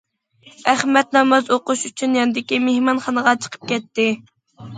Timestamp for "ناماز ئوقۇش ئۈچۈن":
1.17-2.15